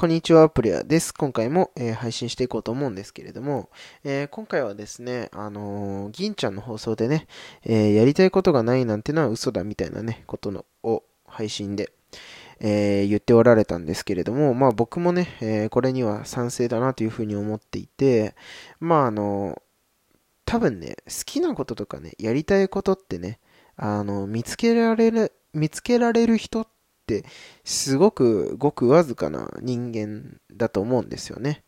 [0.00, 1.12] こんにちは、プレアです。
[1.12, 3.68] 今回も、えー、配信していこうと思うんですけれども、
[4.02, 7.26] えー、今回はですね、あのー、銀ちゃんの放送でね、
[7.66, 11.92] えやりたいことがないなんてのは嘘だみたいなね、ことのを配信で、
[12.60, 18.34] え言っておられたんですけれども、まあ僕もね、えこれには賛成だなというふうに思っていて、
[18.78, 19.60] まああの
[20.46, 23.38] 多分ね、好きなこととかね、やりたいことってね、
[23.76, 26.79] あの、見つけられる、見つけられる人って、
[27.64, 31.64] すごくごくわずかな人間だと思うんですよね。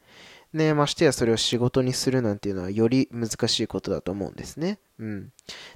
[0.53, 4.79] ね、ましてやそれを仕事にするなんていうのはより難しいことだと思うんですね。
[4.99, 5.33] うん。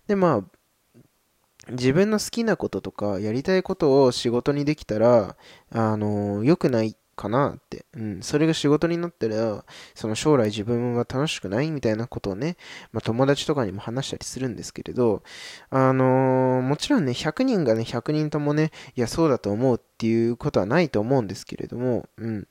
[0.06, 5.36] で、まあ、自分の好きなこととかやりたいことを仕事にできたら、
[5.70, 7.86] あの、良くないかなって。
[7.94, 8.22] うん。
[8.22, 12.56] それが仕事になったら、その将来自分は楽しくないみたいなことをね、
[12.92, 15.22] まあ友達とかにも話したりするんですけれど、
[15.70, 22.46] あのー、もちろんね、100人がね、100人ともね、いや、そうだと思うっていうことはないと思うんですけれども、うん。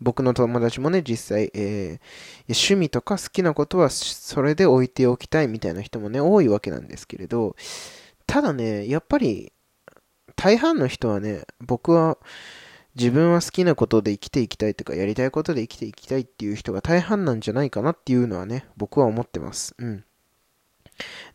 [0.00, 2.00] 僕の友達もね、実際、えー、
[2.48, 7.56] 趣味とか好きなことはそれで置いておきたいみたいな人もね、多いわけなんですけれど、
[8.26, 9.52] ただね、やっぱり、
[10.36, 12.18] 大半の人はね、僕は、
[12.94, 19.74] 自分は好きなことで生きていきたいとか、やりたいことで生きていきたいっていう人が大半なんじゃないかなっていうのはね、僕は思ってます。
[19.78, 20.04] うん。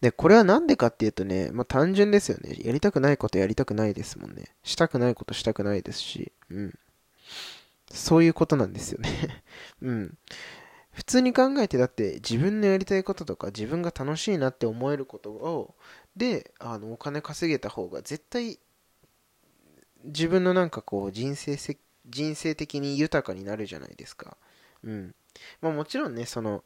[0.01, 2.57] で、これはなんでかっていうとね、まあ単純ですよね。
[2.63, 4.55] やりたくないことやりたくないですもんね。
[4.63, 6.79] したくないことしたくないですし、うん。
[7.93, 9.43] そういうことなんですよね
[9.81, 10.17] うん。
[10.91, 15.75] 普通に考えてだって自分のやりたいこととか自分が楽しいなって思えることを
[16.15, 18.59] であのお金稼げた方が絶対
[20.03, 24.37] 自分のなんかこう人生せ人生的に豊かになるじゃないですか。
[24.83, 25.15] うん。
[25.61, 26.63] まあもちろんね、その、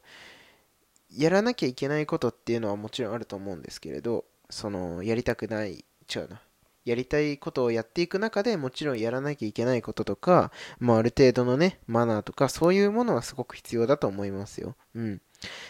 [1.16, 6.42] やらなきゃいけないことっていうのはもちろんあると思うんですけれど、その、やりたくない、違うな。
[6.86, 14.76] やりたいことをやっていく中でもちろんやらなきゃいけないこととか、まあある程度のね、マナーとかそういうものはすごく必要だと思いますよ。
[14.96, 15.22] うん。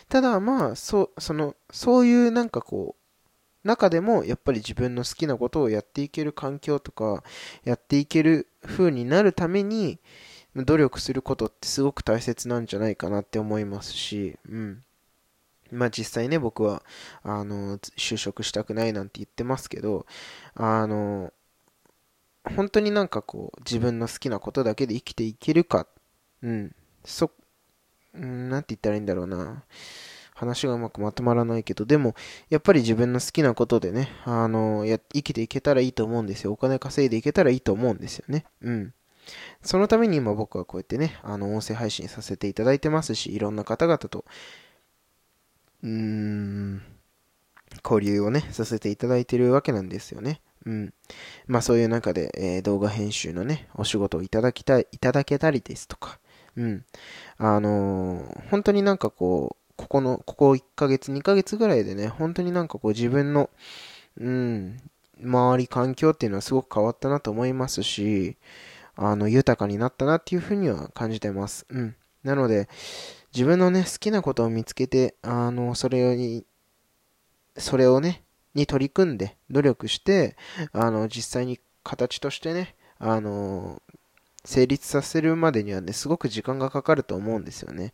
[0.10, 3.07] ただまあ、そう、その、そういうなんかこう、
[3.64, 7.24] 中でもやっぱり自分の好きなことをやっていける環境とか
[7.64, 10.00] やっていける風になるために
[10.56, 14.84] 努力することってすごく大切なんじゃないかなって思いますし、うん。
[15.72, 16.84] まあ実際ね、僕は、
[17.24, 20.06] あの、就職したくないなんて言ってますけど、
[20.56, 21.34] あの、
[22.56, 25.88] 本当になんかこう、自分の好きなことだけで生きていけるか、
[26.42, 27.32] うん、そ、
[28.14, 29.64] うん、なんて言ったらいいんだろうな。
[30.38, 32.14] 話がうまくまとまらないけど、でも、
[32.50, 36.52] やっぱり自分の好きなことでね、あの、や、生きていけたらいいと思うんですよ。
[36.52, 38.46] お金稼いでいけたらいいと思うんですよね。
[38.62, 38.94] うん。
[39.64, 44.26] そのために今僕はこうやってね、あの、音声配信させていただいてますし、いろんな方々と、
[45.82, 46.84] うーん、
[47.84, 50.42] 交流をね、させていただいてるわけなんですよね。
[50.68, 50.94] うん。
[51.48, 56.20] まあそういう中で、えー、動画編集のね、お仕事をいただきたい、いただけたりですとか、
[56.56, 56.86] うん。
[57.38, 63.50] あのー、本当になんかこう、ここの、ここ1ヶ月、2ヶ月ぐらいでね、本当になんかこう自分の、
[64.20, 64.82] うん、
[65.24, 68.36] 周り、環境っていうのはすごく変わったなと思いますし、
[68.96, 71.66] あの、豊かになったなっていうふうには感じてます。
[71.70, 71.96] うん。
[72.24, 72.68] なので、
[73.34, 76.44] 自分のね、好きなことを見つけて、あの、それに、
[77.56, 78.24] それをね、
[78.56, 80.36] に取り組んで、努力して、
[80.74, 83.82] あの、実際に形としてね、あの、
[84.44, 87.94] 成立させるまでにはね、すごく時間がかかると思うんですよね。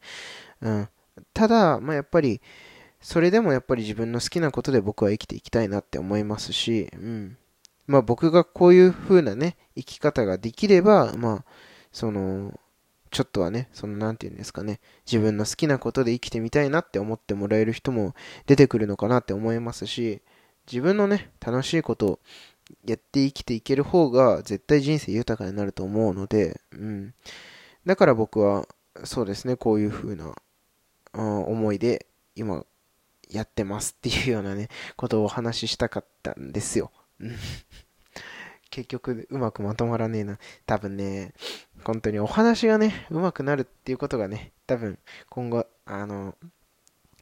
[0.62, 0.90] うん。
[1.34, 2.42] ただ、まあ、やっぱり、
[3.02, 7.38] それでもやっぱり自分の好きなことで僕は生きていきたいなって思いますし、うん。
[7.86, 11.46] まあ僕がこういう風なね、生き方ができれば、まあ、
[11.92, 12.58] その、
[13.12, 18.16] ちょっとはね、その、なんて言うんですかね、自分の好きなことで生きてみたいなって思ってもらえる人も
[18.48, 20.22] 出てくるのかなって思いますし、
[20.66, 22.20] 自分のね、楽しいことを
[22.86, 27.14] やって生きていける方が絶対人生豊かになると思うので、うん。
[27.86, 28.68] だから僕は、
[29.04, 30.34] そうですね、こういう風な
[31.14, 32.66] うん思いで今
[33.30, 36.92] やってますっていうようなね、ことをお話ししたかったんですよ。
[38.70, 40.40] 結局うまくまとまらねえな。
[40.66, 41.34] 多分ね、
[41.84, 44.98] 本当にお話がね、うまくなるっていうことがね、多分
[45.30, 46.36] 今後、あの、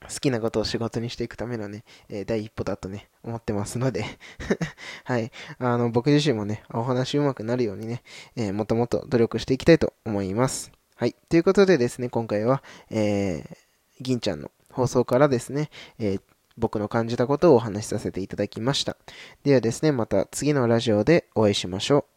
[0.02, 4.06] 好きなことを仕事にしていくためのね、えー、第一歩だとね、思ってますので
[5.06, 5.32] はい。
[5.60, 8.02] あの、僕自身もね、お話うまくなるようにね、
[8.36, 10.72] えー、もっともっと努力していきたいと思います。
[10.96, 11.16] はい。
[11.30, 13.58] ということでですね、今回は、えー、
[14.02, 15.70] 銀ちゃんの放送からですね、
[16.00, 16.22] えー、
[16.58, 18.98] 僕の感じたことをお話しさせていただきました。
[19.44, 22.11] ではですね、また次のラジオでお会いしましょう。